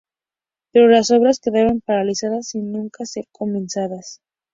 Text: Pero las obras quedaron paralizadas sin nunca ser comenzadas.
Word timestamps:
Pero 0.71 0.87
las 0.87 1.11
obras 1.11 1.39
quedaron 1.39 1.79
paralizadas 1.79 2.47
sin 2.47 2.71
nunca 2.71 3.05
ser 3.05 3.25
comenzadas. 3.31 4.19